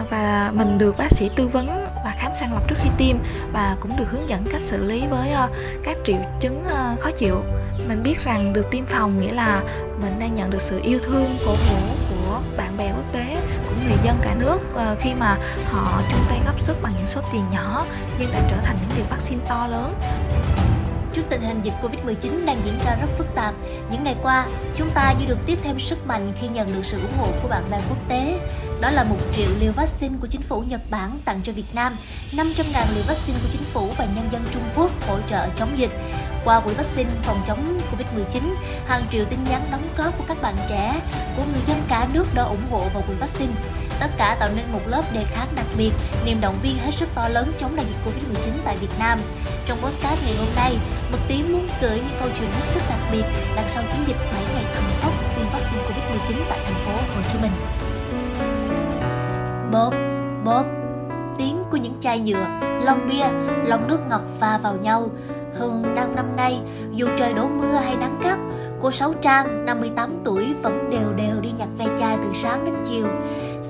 và 0.09 0.51
mình 0.55 0.77
được 0.77 0.97
bác 0.97 1.11
sĩ 1.11 1.29
tư 1.35 1.47
vấn 1.47 1.67
và 2.05 2.15
khám 2.17 2.33
sàng 2.33 2.53
lọc 2.53 2.67
trước 2.67 2.75
khi 2.83 2.89
tiêm 2.97 3.17
và 3.53 3.77
cũng 3.79 3.97
được 3.97 4.11
hướng 4.11 4.29
dẫn 4.29 4.43
cách 4.51 4.61
xử 4.61 4.83
lý 4.83 5.03
với 5.09 5.31
ờ, 5.31 5.49
các 5.83 5.97
triệu 6.03 6.17
chứng 6.39 6.63
ờ, 6.63 6.95
khó 6.99 7.11
chịu. 7.11 7.43
Mình 7.87 8.03
biết 8.03 8.23
rằng 8.23 8.53
được 8.53 8.65
tiêm 8.71 8.85
phòng 8.85 9.19
nghĩa 9.19 9.33
là 9.33 9.63
mình 10.01 10.19
đang 10.19 10.33
nhận 10.33 10.49
được 10.49 10.61
sự 10.61 10.79
yêu 10.83 10.99
thương, 10.99 11.37
cổ 11.45 11.51
vũ 11.51 11.77
của 12.09 12.41
bạn 12.57 12.77
bè 12.77 12.91
quốc 12.91 13.13
tế, 13.13 13.37
của 13.69 13.75
người 13.87 13.97
dân 14.03 14.17
cả 14.21 14.35
nước 14.39 14.59
ờ, 14.75 14.95
khi 14.99 15.13
mà 15.19 15.37
họ 15.71 16.01
chung 16.11 16.25
tay 16.29 16.39
góp 16.45 16.61
sức 16.61 16.77
bằng 16.81 16.93
những 16.97 17.07
số 17.07 17.21
tiền 17.33 17.43
nhỏ 17.51 17.85
nhưng 18.19 18.31
đã 18.31 18.41
trở 18.49 18.57
thành 18.63 18.77
những 18.81 18.97
liều 18.97 19.05
vaccine 19.09 19.41
to 19.47 19.67
lớn. 19.67 19.93
Trước 21.13 21.21
tình 21.29 21.41
hình 21.41 21.61
dịch 21.63 21.73
Covid-19 21.81 22.45
đang 22.45 22.61
diễn 22.65 22.79
ra 22.85 22.95
rất 23.01 23.07
phức 23.17 23.27
tạp, 23.35 23.53
những 23.91 24.03
ngày 24.03 24.15
qua, 24.23 24.45
chúng 24.75 24.89
ta 24.89 25.13
như 25.19 25.25
được 25.25 25.37
tiếp 25.45 25.59
thêm 25.63 25.79
sức 25.79 26.07
mạnh 26.07 26.33
khi 26.41 26.47
nhận 26.47 26.73
được 26.73 26.85
sự 26.85 27.01
ủng 27.01 27.17
hộ 27.17 27.27
của 27.41 27.47
bạn 27.47 27.71
bè 27.71 27.81
quốc 27.89 27.97
tế. 28.09 28.39
Đó 28.81 28.89
là 28.89 29.03
một 29.03 29.17
triệu 29.35 29.47
liều 29.59 29.71
vaccine 29.71 30.15
của 30.21 30.27
chính 30.27 30.41
phủ 30.41 30.61
Nhật 30.61 30.81
Bản 30.89 31.17
tặng 31.25 31.39
cho 31.43 31.53
Việt 31.53 31.75
Nam, 31.75 31.95
500.000 32.31 32.95
liều 32.95 33.03
vaccine 33.07 33.39
của 33.43 33.49
chính 33.51 33.63
phủ 33.73 33.89
và 33.97 34.05
nhân 34.05 34.29
dân 34.31 34.41
Trung 34.51 34.63
Quốc 34.75 34.91
hỗ 35.07 35.17
trợ 35.29 35.47
chống 35.55 35.77
dịch. 35.77 35.91
Qua 36.45 36.59
quỹ 36.59 36.73
vaccine 36.73 37.09
phòng 37.23 37.41
chống 37.45 37.79
Covid-19, 37.91 38.55
hàng 38.87 39.03
triệu 39.11 39.25
tin 39.25 39.43
nhắn 39.43 39.61
đóng 39.71 39.87
góp 39.97 40.17
của 40.17 40.23
các 40.27 40.41
bạn 40.41 40.55
trẻ, 40.69 41.01
của 41.37 41.43
người 41.51 41.61
dân 41.67 41.83
cả 41.89 42.07
nước 42.13 42.25
đã 42.33 42.43
ủng 42.43 42.67
hộ 42.71 42.79
vào 42.93 43.03
quỹ 43.07 43.15
vaccine. 43.15 43.53
Tất 43.99 44.07
cả 44.17 44.37
tạo 44.39 44.49
nên 44.55 44.65
một 44.71 44.81
lớp 44.85 45.01
đề 45.13 45.25
kháng 45.31 45.47
đặc 45.55 45.65
biệt, 45.77 45.91
niềm 46.25 46.41
động 46.41 46.55
viên 46.63 46.77
hết 46.77 46.91
sức 46.91 47.09
to 47.15 47.29
lớn 47.29 47.51
chống 47.57 47.75
đại 47.75 47.85
dịch 47.89 47.97
Covid-19 48.05 48.51
tại 48.65 48.77
Việt 48.77 48.99
Nam. 48.99 49.19
Trong 49.65 49.77
podcast 49.77 50.25
ngày 50.25 50.35
hôm 50.37 50.47
nay, 50.55 50.77
Mực 51.11 51.19
Tím 51.27 51.53
muốn 51.53 51.67
gửi 51.81 51.95
những 51.95 52.17
câu 52.19 52.29
chuyện 52.39 52.51
hết 52.51 52.61
sức 52.61 52.79
đặc 52.89 52.99
biệt 53.11 53.23
đằng 53.55 53.69
sau 53.69 53.83
chiến 53.83 54.03
dịch 54.07 54.17
7 54.33 54.43
ngày 54.53 54.65
thần 54.73 54.83
tốc 55.01 55.13
tiêm 55.35 55.45
vaccine 55.53 55.83
Covid-19 55.83 56.45
tại 56.49 56.59
thành 56.65 56.79
phố 56.85 56.91
Hồ 56.91 57.21
Chí 57.31 57.39
Minh. 57.39 57.51
Bóp, 59.71 59.91
bóp, 60.45 60.65
tiếng 61.37 61.63
của 61.71 61.77
những 61.77 61.99
chai 61.99 62.19
nhựa, 62.19 62.45
lon 62.85 63.07
bia, 63.09 63.25
lon 63.65 63.87
nước 63.87 63.99
ngọt 64.09 64.21
pha 64.39 64.57
vào 64.57 64.75
nhau. 64.81 65.07
Hơn 65.59 65.95
5 65.95 66.15
năm 66.15 66.35
nay, 66.37 66.59
dù 66.91 67.07
trời 67.17 67.33
đổ 67.33 67.47
mưa 67.47 67.75
hay 67.75 67.95
nắng 67.95 68.19
gắt, 68.23 68.37
cô 68.81 68.91
Sáu 68.91 69.13
Trang, 69.21 69.65
58 69.65 70.21
tuổi 70.25 70.53
vẫn 70.61 70.89
đều 70.89 71.13
đều 71.13 71.41
đi 71.41 71.49
nhặt 71.57 71.67
ve 71.77 71.85
chai 71.99 72.17
từ 72.17 72.29
sáng 72.33 72.65
đến 72.65 72.73
chiều. 72.89 73.07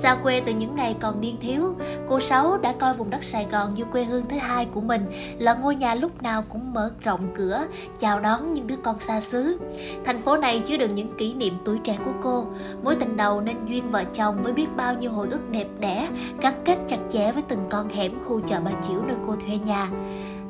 Xa 0.00 0.16
quê 0.22 0.40
từ 0.40 0.52
những 0.52 0.74
ngày 0.74 0.96
còn 1.00 1.20
niên 1.20 1.36
thiếu, 1.40 1.74
cô 2.08 2.20
Sáu 2.20 2.56
đã 2.56 2.72
coi 2.72 2.94
vùng 2.94 3.10
đất 3.10 3.24
Sài 3.24 3.46
Gòn 3.52 3.74
như 3.74 3.84
quê 3.84 4.04
hương 4.04 4.28
thứ 4.28 4.36
hai 4.36 4.64
của 4.64 4.80
mình, 4.80 5.06
là 5.38 5.54
ngôi 5.54 5.74
nhà 5.74 5.94
lúc 5.94 6.22
nào 6.22 6.42
cũng 6.48 6.72
mở 6.72 6.90
rộng 7.00 7.32
cửa, 7.34 7.66
chào 7.98 8.20
đón 8.20 8.54
những 8.54 8.66
đứa 8.66 8.76
con 8.76 8.98
xa 8.98 9.20
xứ. 9.20 9.58
Thành 10.04 10.18
phố 10.18 10.36
này 10.36 10.60
chứa 10.60 10.76
đựng 10.76 10.94
những 10.94 11.16
kỷ 11.18 11.34
niệm 11.34 11.54
tuổi 11.64 11.78
trẻ 11.84 11.98
của 12.04 12.12
cô, 12.22 12.46
mối 12.82 12.96
tình 12.96 13.16
đầu 13.16 13.40
nên 13.40 13.56
duyên 13.66 13.90
vợ 13.90 14.04
chồng 14.04 14.42
với 14.42 14.52
biết 14.52 14.66
bao 14.76 14.94
nhiêu 14.94 15.12
hồi 15.12 15.28
ức 15.30 15.50
đẹp 15.50 15.66
đẽ, 15.80 16.08
gắn 16.40 16.54
kết 16.64 16.78
chặt 16.88 16.98
chẽ 17.12 17.32
với 17.32 17.42
từng 17.48 17.66
con 17.70 17.88
hẻm 17.88 18.12
khu 18.24 18.40
chợ 18.40 18.60
Bà 18.64 18.70
Chiểu 18.88 19.02
nơi 19.02 19.16
cô 19.26 19.36
thuê 19.36 19.58
nhà. 19.64 19.88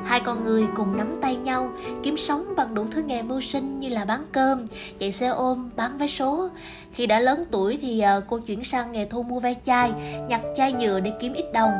Hai 0.04 0.20
con 0.20 0.42
người 0.42 0.66
cùng 0.76 0.96
nắm 0.96 1.18
tay 1.22 1.36
nhau, 1.36 1.72
kiếm 2.02 2.16
sống 2.16 2.54
bằng 2.56 2.74
đủ 2.74 2.86
thứ 2.90 3.02
nghề 3.02 3.22
mưu 3.22 3.40
sinh 3.40 3.78
như 3.78 3.88
là 3.88 4.04
bán 4.04 4.20
cơm, 4.32 4.66
chạy 4.98 5.12
xe 5.12 5.26
ôm, 5.26 5.70
bán 5.76 5.98
vé 5.98 6.06
số. 6.06 6.48
Khi 6.92 7.06
đã 7.06 7.20
lớn 7.20 7.44
tuổi 7.50 7.78
thì 7.82 8.00
ờ, 8.00 8.22
cô 8.28 8.38
chuyển 8.38 8.64
sang 8.64 8.92
nghề 8.92 9.06
thu 9.06 9.22
mua 9.22 9.40
ve 9.40 9.54
chai, 9.62 9.92
nhặt 10.28 10.40
chai 10.56 10.72
nhựa 10.72 11.00
để 11.00 11.12
kiếm 11.20 11.32
ít 11.32 11.44
đồng. 11.52 11.72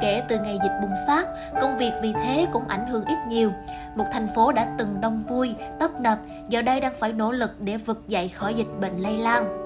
Kể 0.00 0.22
từ 0.28 0.38
ngày 0.38 0.58
dịch 0.62 0.78
bùng 0.82 0.94
phát, 1.06 1.26
công 1.60 1.78
việc 1.78 1.92
vì 2.02 2.12
thế 2.12 2.46
cũng 2.52 2.68
ảnh 2.68 2.86
hưởng 2.90 3.04
ít 3.04 3.16
nhiều. 3.28 3.52
Một 3.96 4.04
thành 4.12 4.28
phố 4.34 4.52
đã 4.52 4.66
từng 4.78 5.00
đông 5.00 5.24
vui, 5.28 5.54
tấp 5.78 6.00
nập, 6.00 6.18
giờ 6.48 6.62
đây 6.62 6.80
đang 6.80 6.94
phải 7.00 7.12
nỗ 7.12 7.32
lực 7.32 7.60
để 7.60 7.76
vực 7.76 8.08
dậy 8.08 8.28
khỏi 8.28 8.54
dịch 8.54 8.80
bệnh 8.80 8.98
lây 8.98 9.18
lan. 9.18 9.65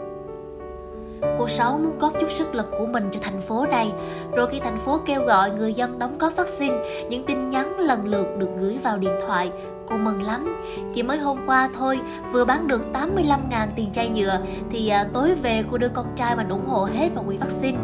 Cô 1.39 1.49
Sáu 1.49 1.79
muốn 1.79 1.99
góp 1.99 2.13
chút 2.21 2.31
sức 2.31 2.55
lực 2.55 2.67
của 2.79 2.87
mình 2.87 3.09
cho 3.13 3.21
thành 3.23 3.41
phố 3.41 3.67
này. 3.67 3.93
Rồi 4.37 4.49
khi 4.51 4.61
thành 4.61 4.79
phố 4.79 5.01
kêu 5.07 5.25
gọi 5.25 5.51
người 5.51 5.73
dân 5.73 5.99
đóng 5.99 6.19
góp 6.19 6.37
vaccine, 6.37 6.77
những 7.09 7.25
tin 7.27 7.49
nhắn 7.49 7.79
lần 7.79 8.07
lượt 8.07 8.27
được 8.39 8.49
gửi 8.61 8.79
vào 8.83 8.99
điện 8.99 9.13
thoại. 9.27 9.53
Cô 9.89 9.97
mừng 9.97 10.23
lắm. 10.23 10.63
Chỉ 10.95 11.03
mới 11.03 11.19
hôm 11.19 11.39
qua 11.47 11.69
thôi, 11.79 12.01
vừa 12.33 12.45
bán 12.45 12.69
được 12.69 12.81
85.000 12.93 13.67
tiền 13.77 13.91
chai 13.93 14.09
nhựa, 14.09 14.41
thì 14.71 14.89
à, 14.89 15.07
tối 15.13 15.35
về 15.35 15.65
cô 15.71 15.79
đưa 15.79 15.89
con 15.89 16.07
trai 16.17 16.37
mình 16.37 16.49
ủng 16.49 16.67
hộ 16.67 16.85
hết 16.85 17.09
vào 17.15 17.25
quỹ 17.25 17.37
vaccine. 17.37 17.79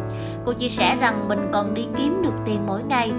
Cô 0.44 0.52
chia 0.52 0.68
sẻ 0.68 0.96
rằng 1.00 1.28
mình 1.28 1.48
còn 1.52 1.74
đi 1.74 1.86
kiếm 1.98 2.22
được 2.22 2.34
tiền 2.46 2.60
mỗi 2.66 2.82
ngày, 2.82 3.12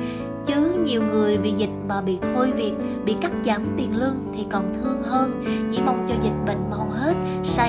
chứ 0.46 0.72
nhiều 0.84 1.04
người 1.04 1.38
vì 1.38 1.52
dịch 1.52 1.70
mà 1.88 2.02
bị 2.02 2.18
thôi 2.22 2.52
việc 2.56 2.74
bị 3.06 3.16
cắt 3.22 3.32
giảm 3.46 3.74
tiền 3.78 3.98
lương 3.98 4.16
thì 4.38 4.46
còn 4.52 4.74
thương 4.74 5.02
hơn 5.02 5.44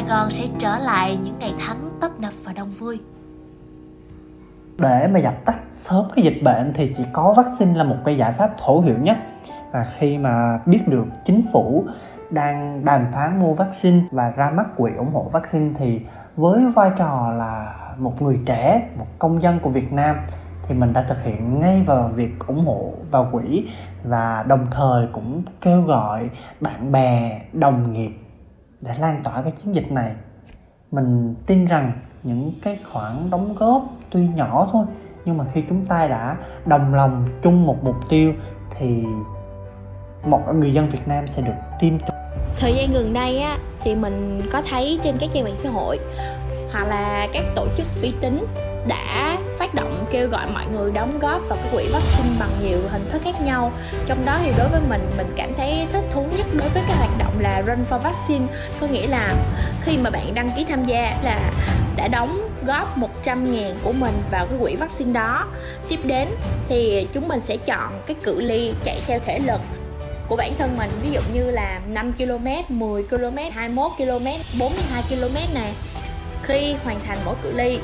sài 0.08 0.16
gòn 0.16 0.30
sẽ 0.30 0.44
trở 0.58 0.78
lại 0.78 1.18
những 1.24 1.34
ngày 1.38 1.54
tháng 1.58 1.90
tấp 2.00 2.10
nập 2.18 2.32
và 2.44 2.52
đông 2.52 2.70
vui. 2.70 3.00
Để 4.78 5.08
mà 5.12 5.20
dập 5.20 5.34
tắt 5.44 5.58
sớm 5.70 6.04
cái 6.16 6.24
dịch 6.24 6.42
bệnh 6.42 6.72
thì 6.74 6.92
chỉ 6.96 7.04
có 7.12 7.34
vaccine 7.36 7.74
là 7.74 7.84
một 7.84 7.96
cái 8.04 8.16
giải 8.16 8.32
pháp 8.32 8.50
hữu 8.66 8.80
hiệu 8.80 8.96
nhất. 9.00 9.16
Và 9.72 9.86
khi 9.96 10.18
mà 10.18 10.58
biết 10.66 10.80
được 10.86 11.04
chính 11.24 11.42
phủ 11.52 11.84
đang 12.30 12.84
đàm 12.84 13.06
phán 13.12 13.40
mua 13.40 13.54
vaccine 13.54 14.00
và 14.10 14.30
ra 14.30 14.50
mắt 14.50 14.66
quỹ 14.76 14.90
ủng 14.98 15.12
hộ 15.12 15.28
vaccine 15.32 15.74
thì 15.78 16.00
với 16.36 16.64
vai 16.74 16.90
trò 16.98 17.32
là 17.36 17.74
một 17.98 18.22
người 18.22 18.40
trẻ, 18.46 18.88
một 18.98 19.06
công 19.18 19.42
dân 19.42 19.60
của 19.60 19.70
việt 19.70 19.92
nam 19.92 20.16
thì 20.62 20.74
mình 20.74 20.92
đã 20.92 21.02
thực 21.02 21.24
hiện 21.24 21.60
ngay 21.60 21.82
vào 21.86 22.10
việc 22.14 22.46
ủng 22.46 22.66
hộ 22.66 22.92
vào 23.10 23.28
quỹ 23.32 23.68
và 24.04 24.44
đồng 24.48 24.66
thời 24.70 25.06
cũng 25.12 25.42
kêu 25.60 25.82
gọi 25.82 26.30
bạn 26.60 26.92
bè, 26.92 27.40
đồng 27.52 27.92
nghiệp 27.92 28.12
để 28.82 28.94
lan 28.98 29.20
tỏa 29.24 29.42
cái 29.42 29.52
chiến 29.52 29.74
dịch 29.74 29.92
này 29.92 30.12
mình 30.90 31.34
tin 31.46 31.66
rằng 31.66 31.92
những 32.22 32.52
cái 32.62 32.78
khoản 32.92 33.30
đóng 33.30 33.54
góp 33.58 33.82
tuy 34.10 34.28
nhỏ 34.28 34.68
thôi, 34.72 34.86
nhưng 35.24 35.38
mà 35.38 35.44
khi 35.52 35.62
chúng 35.68 35.86
ta 35.86 36.06
đã 36.06 36.36
đồng 36.66 36.94
lòng 36.94 37.28
chung 37.42 37.66
một 37.66 37.84
mục 37.84 37.96
tiêu 38.08 38.32
thì 38.78 39.02
mọi 40.26 40.54
người 40.54 40.74
dân 40.74 40.88
Việt 40.88 41.08
Nam 41.08 41.26
sẽ 41.26 41.42
được 41.42 41.54
tiêm 41.80 41.98
chủng. 41.98 42.16
thời 42.58 42.74
gian 42.74 42.90
gần 42.92 43.12
đây 43.12 43.40
á, 43.40 43.56
thì 43.80 43.96
mình 43.96 44.40
có 44.52 44.62
thấy 44.70 44.98
trên 45.02 45.16
các 45.20 45.30
trang 45.32 45.44
mạng 45.44 45.56
xã 45.56 45.70
hội 45.70 45.98
hoặc 46.72 46.84
là 46.84 47.26
các 47.32 47.44
tổ 47.56 47.66
chức 47.76 47.86
uy 48.02 48.14
tín 48.20 48.46
đã 48.86 49.38
phát 49.58 49.74
động 49.74 50.06
kêu 50.10 50.28
gọi 50.28 50.46
mọi 50.46 50.66
người 50.66 50.90
đóng 50.90 51.18
góp 51.18 51.40
vào 51.48 51.58
cái 51.62 51.72
quỹ 51.72 51.86
vaccine 51.92 52.36
bằng 52.38 52.50
nhiều 52.62 52.78
hình 52.90 53.08
thức 53.08 53.22
khác 53.24 53.40
nhau. 53.40 53.72
Trong 54.06 54.24
đó 54.24 54.38
thì 54.42 54.52
đối 54.58 54.68
với 54.68 54.80
mình 54.88 55.10
mình 55.16 55.32
cảm 55.36 55.54
thấy 55.54 55.86
thích 55.92 56.04
thú 56.10 56.26
nhất 56.36 56.46
đối 56.52 56.68
với 56.68 56.82
cái 56.88 56.96
hoạt 56.96 57.18
động 57.18 57.40
là 57.40 57.62
run 57.66 57.84
for 57.90 57.98
vaccine. 57.98 58.46
Có 58.80 58.86
nghĩa 58.86 59.06
là 59.06 59.34
khi 59.82 59.98
mà 59.98 60.10
bạn 60.10 60.34
đăng 60.34 60.50
ký 60.56 60.64
tham 60.64 60.84
gia 60.84 61.18
là 61.22 61.52
đã 61.96 62.08
đóng 62.08 62.48
góp 62.66 62.98
100 62.98 63.52
ngàn 63.52 63.78
của 63.82 63.92
mình 63.92 64.22
vào 64.30 64.46
cái 64.46 64.58
quỹ 64.60 64.76
vaccine 64.76 65.12
đó. 65.12 65.46
Tiếp 65.88 66.00
đến 66.04 66.28
thì 66.68 67.06
chúng 67.12 67.28
mình 67.28 67.40
sẽ 67.40 67.56
chọn 67.56 68.02
cái 68.06 68.16
cự 68.22 68.40
ly 68.40 68.72
chạy 68.84 69.00
theo 69.06 69.18
thể 69.24 69.38
lực 69.38 69.60
của 70.28 70.36
bản 70.36 70.52
thân 70.58 70.76
mình. 70.76 70.90
Ví 71.02 71.10
dụ 71.10 71.20
như 71.32 71.50
là 71.50 71.80
5 71.88 72.12
km, 72.12 72.78
10 72.78 73.02
km, 73.02 73.36
21 73.54 73.92
km, 73.96 74.26
42 74.58 75.02
km 75.08 75.54
này. 75.54 75.72
Khi 76.42 76.74
hoàn 76.84 77.00
thành 77.06 77.18
mỗi 77.24 77.34
cự 77.42 77.52
ly 77.52 77.78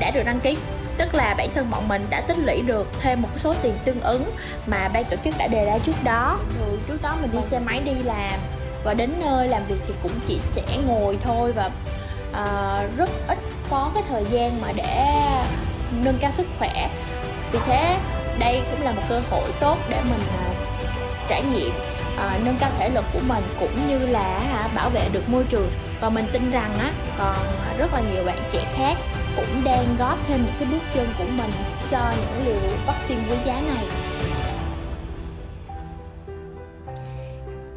đã 0.00 0.10
được 0.10 0.22
đăng 0.22 0.40
ký. 0.40 0.56
Tức 0.98 1.14
là 1.14 1.34
bản 1.38 1.48
thân 1.54 1.70
bọn 1.70 1.88
mình 1.88 2.06
đã 2.10 2.20
tích 2.20 2.38
lũy 2.38 2.62
được 2.62 2.86
thêm 3.00 3.22
một 3.22 3.28
số 3.36 3.54
tiền 3.62 3.78
tương 3.84 4.00
ứng 4.00 4.30
mà 4.66 4.88
ban 4.88 5.04
tổ 5.04 5.16
chức 5.24 5.34
đã 5.38 5.46
đề 5.46 5.64
ra 5.64 5.78
trước 5.78 6.04
đó. 6.04 6.38
Thường 6.58 6.80
trước 6.88 7.02
đó 7.02 7.16
mình 7.20 7.30
đi 7.32 7.42
xe 7.42 7.58
máy 7.58 7.80
đi 7.84 7.94
làm 8.04 8.40
và 8.84 8.94
đến 8.94 9.12
nơi 9.20 9.48
làm 9.48 9.66
việc 9.66 9.80
thì 9.86 9.94
cũng 10.02 10.12
chỉ 10.28 10.38
sẽ 10.40 10.62
ngồi 10.86 11.18
thôi 11.22 11.52
và 11.52 11.70
uh, 12.30 12.96
rất 12.96 13.10
ít 13.28 13.38
có 13.70 13.90
cái 13.94 14.02
thời 14.08 14.24
gian 14.30 14.60
mà 14.60 14.72
để 14.76 15.16
nâng 16.04 16.18
cao 16.20 16.32
sức 16.32 16.46
khỏe. 16.58 16.90
Vì 17.52 17.58
thế 17.66 17.96
đây 18.38 18.62
cũng 18.70 18.82
là 18.82 18.92
một 18.92 19.02
cơ 19.08 19.20
hội 19.30 19.48
tốt 19.60 19.78
để 19.88 20.00
mình 20.02 20.20
uh, 20.50 20.56
trải 21.28 21.42
nghiệm 21.42 21.72
uh, 22.14 22.44
nâng 22.44 22.56
cao 22.60 22.70
thể 22.78 22.88
lực 22.88 23.04
của 23.12 23.20
mình 23.26 23.44
cũng 23.60 23.88
như 23.88 23.98
là 23.98 24.40
uh, 24.64 24.74
bảo 24.74 24.90
vệ 24.90 25.08
được 25.12 25.28
môi 25.28 25.44
trường. 25.44 25.70
Và 26.00 26.08
mình 26.08 26.26
tin 26.32 26.50
rằng 26.50 26.74
á 26.78 26.92
còn 27.18 27.36
rất 27.78 27.94
là 27.94 28.00
nhiều 28.00 28.24
bạn 28.24 28.38
trẻ 28.52 28.64
khác 28.74 28.96
cũng 29.46 29.64
đang 29.64 29.96
góp 29.98 30.18
thêm 30.28 30.44
những 30.44 30.54
cái 30.58 30.68
bước 30.70 30.82
chân 30.94 31.08
của 31.18 31.24
mình 31.24 31.50
cho 31.90 32.12
những 32.20 32.46
liều 32.46 32.70
vaccine 32.86 33.22
quý 33.30 33.36
giá 33.44 33.60
này 33.60 33.86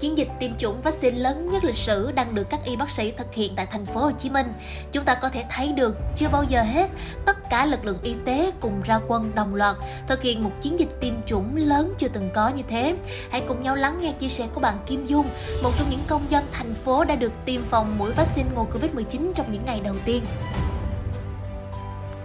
chiến 0.04 0.18
dịch 0.18 0.28
tiêm 0.40 0.58
chủng 0.58 0.82
vaccine 0.82 1.18
lớn 1.18 1.50
nhất 1.50 1.64
lịch 1.64 1.76
sử 1.76 2.12
đang 2.12 2.36
được 2.36 2.50
các 2.50 2.60
y 2.66 2.76
bác 2.76 2.90
sĩ 2.90 3.12
thực 3.12 3.34
hiện 3.34 3.54
tại 3.56 3.66
thành 3.72 3.86
phố 3.86 4.00
Hồ 4.00 4.12
Chí 4.12 4.30
Minh. 4.30 4.54
Chúng 4.92 5.06
ta 5.06 5.16
có 5.16 5.30
thể 5.30 5.44
thấy 5.50 5.72
được 5.72 5.98
chưa 6.16 6.28
bao 6.32 6.44
giờ 6.44 6.64
hết 6.64 6.90
tất 7.26 7.50
cả 7.50 7.66
lực 7.66 7.86
lượng 7.86 7.98
y 8.04 8.16
tế 8.26 8.52
cùng 8.60 8.82
ra 8.82 9.00
quân 9.08 9.32
đồng 9.36 9.56
loạt 9.56 9.76
thực 10.08 10.22
hiện 10.22 10.44
một 10.44 10.52
chiến 10.62 10.80
dịch 10.80 10.90
tiêm 11.02 11.14
chủng 11.26 11.56
lớn 11.56 11.94
chưa 11.98 12.08
từng 12.08 12.30
có 12.34 12.50
như 12.50 12.64
thế. 12.68 12.96
Hãy 13.32 13.44
cùng 13.48 13.64
nhau 13.64 13.76
lắng 13.76 14.00
nghe 14.02 14.12
chia 14.12 14.30
sẻ 14.30 14.48
của 14.54 14.62
bạn 14.62 14.78
Kim 14.88 15.06
Dung, 15.06 15.30
một 15.64 15.72
trong 15.80 15.90
những 15.90 16.04
công 16.08 16.26
dân 16.30 16.46
thành 16.52 16.74
phố 16.74 17.04
đã 17.04 17.16
được 17.16 17.32
tiêm 17.46 17.64
phòng 17.64 17.98
mũi 17.98 18.12
vaccine 18.12 18.50
ngừa 18.56 18.66
Covid-19 18.74 19.34
trong 19.36 19.52
những 19.52 19.66
ngày 19.66 19.82
đầu 19.84 19.96
tiên 20.06 20.24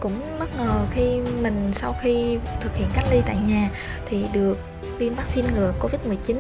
cũng 0.00 0.38
bất 0.38 0.56
ngờ 0.56 0.86
khi 0.90 1.20
mình 1.42 1.70
sau 1.72 1.94
khi 2.00 2.38
thực 2.60 2.76
hiện 2.76 2.88
cách 2.94 3.04
ly 3.10 3.20
tại 3.26 3.36
nhà 3.46 3.70
thì 4.06 4.24
được 4.32 4.58
tiêm 4.98 5.14
vaccine 5.14 5.48
ngừa 5.54 5.72
Covid-19 5.80 6.36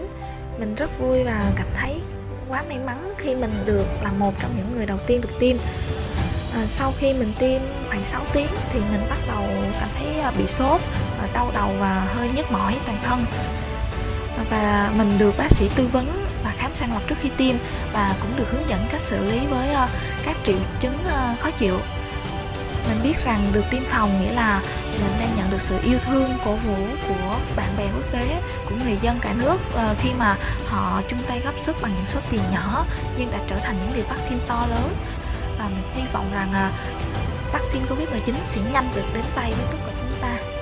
mình 0.58 0.74
rất 0.74 0.90
vui 1.00 1.24
và 1.24 1.52
cảm 1.56 1.66
thấy 1.74 2.00
quá 2.48 2.64
may 2.68 2.78
mắn 2.78 3.14
khi 3.18 3.34
mình 3.34 3.62
được 3.66 3.86
là 4.02 4.12
một 4.12 4.34
trong 4.42 4.54
những 4.56 4.72
người 4.76 4.86
đầu 4.86 4.98
tiên 5.06 5.20
được 5.20 5.38
tiêm. 5.38 5.56
À, 6.54 6.66
sau 6.66 6.92
khi 6.98 7.12
mình 7.12 7.32
tiêm 7.38 7.62
khoảng 7.88 8.04
6 8.04 8.22
tiếng 8.32 8.48
thì 8.72 8.80
mình 8.80 9.00
bắt 9.10 9.18
đầu 9.28 9.44
cảm 9.80 9.88
thấy 9.98 10.20
à, 10.20 10.32
bị 10.38 10.46
sốt 10.46 10.80
và 11.20 11.28
đau 11.34 11.50
đầu 11.54 11.70
và 11.78 12.08
hơi 12.14 12.30
nhức 12.36 12.52
mỏi 12.52 12.76
toàn 12.86 12.98
thân. 13.02 13.24
À, 14.36 14.44
và 14.50 14.92
mình 14.96 15.18
được 15.18 15.34
bác 15.38 15.50
sĩ 15.50 15.68
tư 15.76 15.86
vấn 15.92 16.26
và 16.44 16.54
khám 16.56 16.72
sàng 16.72 16.92
lọc 16.92 17.08
trước 17.08 17.16
khi 17.20 17.30
tiêm 17.36 17.56
và 17.92 18.14
cũng 18.20 18.36
được 18.36 18.50
hướng 18.50 18.68
dẫn 18.68 18.86
cách 18.90 19.02
xử 19.02 19.24
lý 19.30 19.46
với 19.46 19.68
à, 19.68 19.88
các 20.24 20.36
triệu 20.44 20.58
chứng 20.80 20.98
khó 21.40 21.50
chịu 21.50 21.78
mình 22.88 23.02
biết 23.02 23.24
rằng 23.24 23.46
được 23.52 23.64
tiêm 23.70 23.82
phòng 23.84 24.20
nghĩa 24.20 24.32
là 24.32 24.62
mình 25.00 25.12
đang 25.20 25.36
nhận 25.36 25.50
được 25.50 25.60
sự 25.60 25.78
yêu 25.84 25.98
thương 25.98 26.38
cổ 26.44 26.56
vũ 26.56 26.76
của 27.08 27.36
bạn 27.56 27.68
bè 27.78 27.84
quốc 27.84 28.12
tế, 28.12 28.42
của 28.68 28.74
người 28.84 28.98
dân 29.02 29.18
cả 29.22 29.34
nước. 29.38 29.56
Ờ, 29.74 29.94
khi 29.98 30.10
mà 30.18 30.36
họ 30.66 31.02
chung 31.08 31.18
tay 31.28 31.40
góp 31.44 31.54
sức 31.58 31.76
bằng 31.82 31.92
những 31.96 32.06
số 32.06 32.20
tiền 32.30 32.40
nhỏ 32.52 32.84
nhưng 33.18 33.30
đã 33.30 33.38
trở 33.48 33.56
thành 33.56 33.78
những 33.78 33.96
liều 33.96 34.04
vaccine 34.08 34.40
to 34.46 34.66
lớn. 34.70 34.96
Và 35.58 35.68
mình 35.68 35.84
hy 35.94 36.02
vọng 36.12 36.30
rằng 36.34 36.52
à, 36.52 36.72
vaccine 37.52 37.86
covid 37.88 38.08
19 38.08 38.34
sẽ 38.44 38.60
nhanh 38.72 38.90
được 38.94 39.04
đến 39.14 39.24
tay 39.34 39.50
với 39.50 39.66
tất 39.70 39.78
cả 39.86 39.92
chúng 40.00 40.20
ta. 40.20 40.57